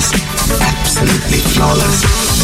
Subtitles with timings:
[0.00, 2.39] flawless, absolutely flawless.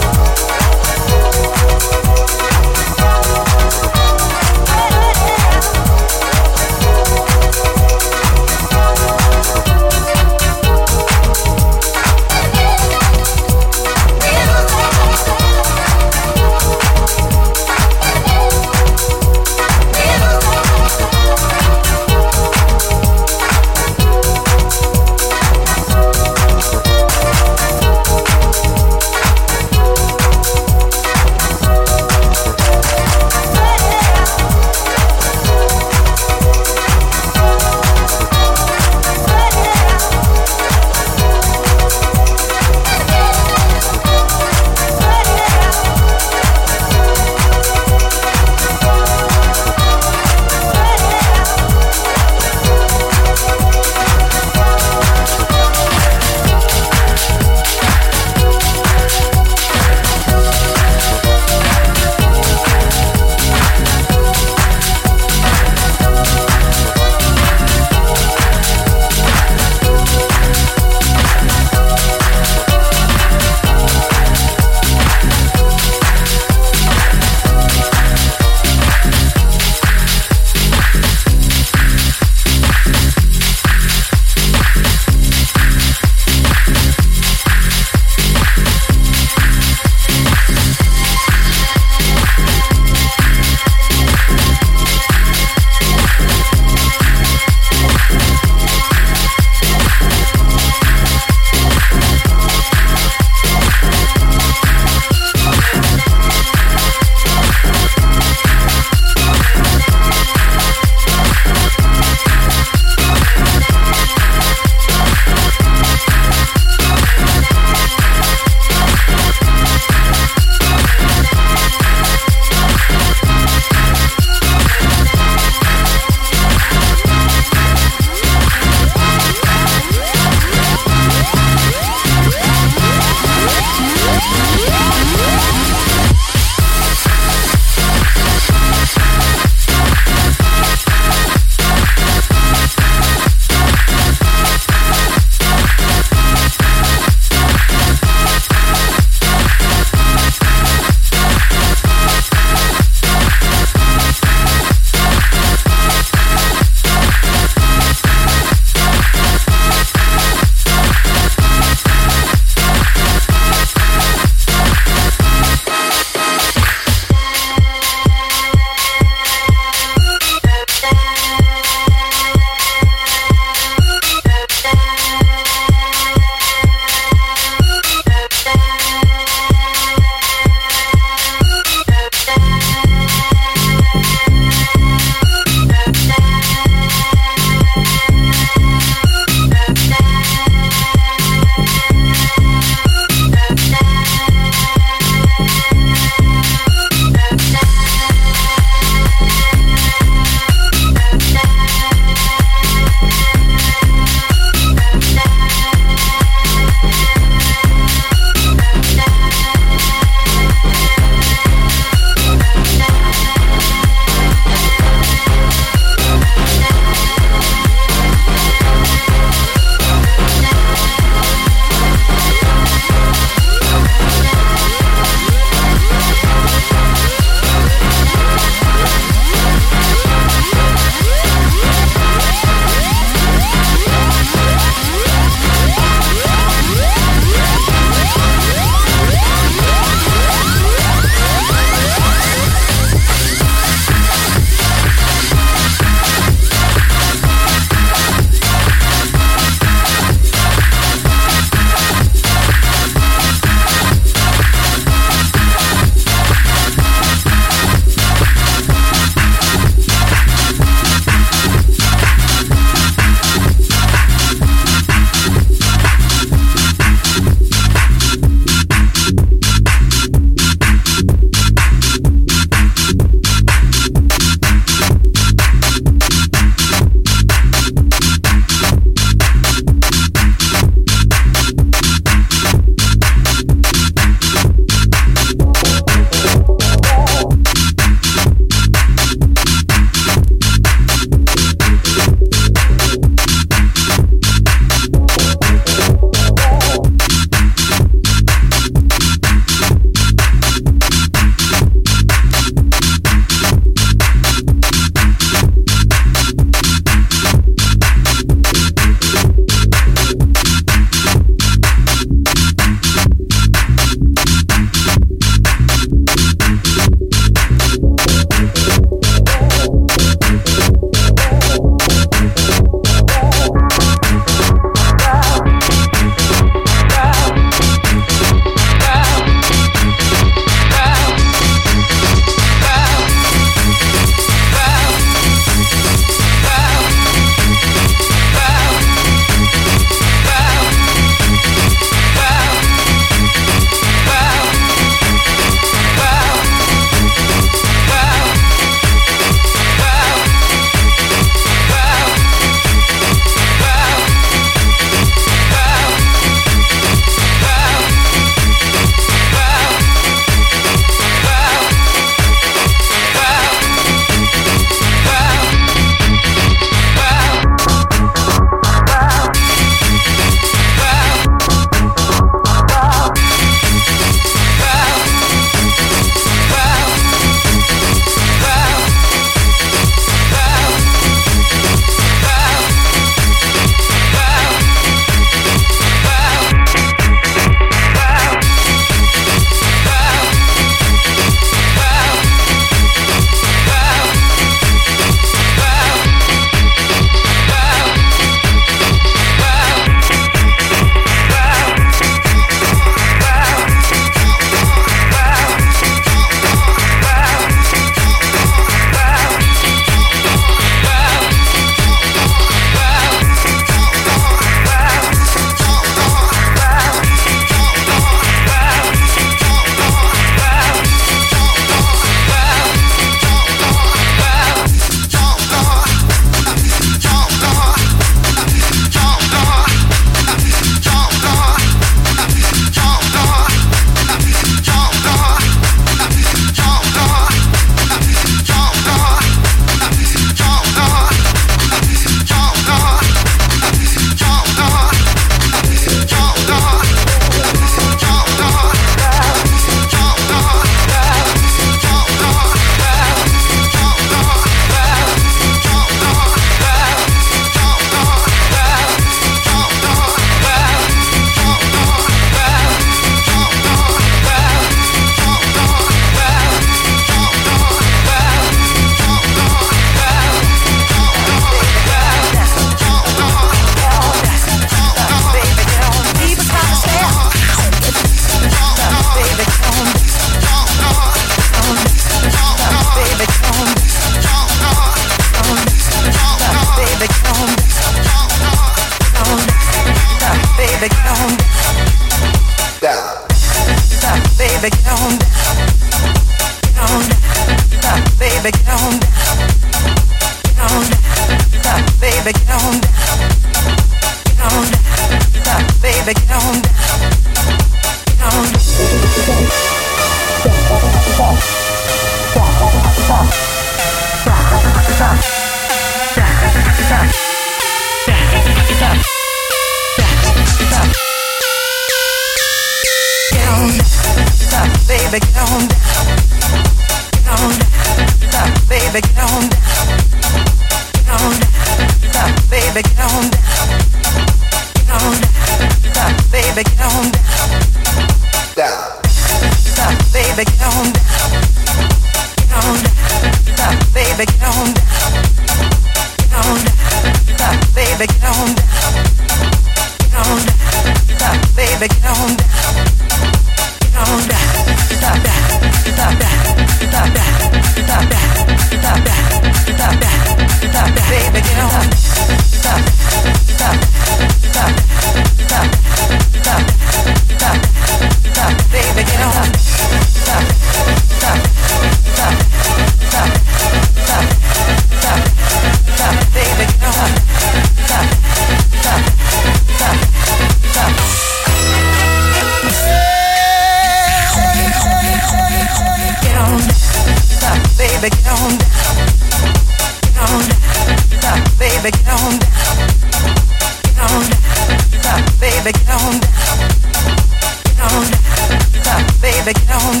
[599.44, 600.00] baby, get on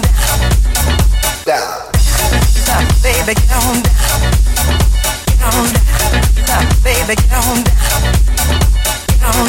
[1.44, 1.84] down.
[2.64, 2.84] Down.
[3.02, 4.20] Baby, get on down.
[5.26, 5.68] Get on
[6.46, 6.64] down.
[6.82, 7.84] Baby, get on down.
[9.06, 9.48] Get on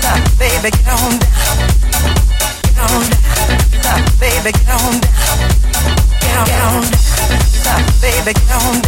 [0.00, 0.20] down.
[0.38, 1.58] Baby, get on down.
[2.62, 3.02] Get on
[3.82, 4.00] down.
[4.20, 5.38] Baby, get on down.
[6.20, 6.82] Get on down.
[7.58, 8.87] Stop, baby, get on down.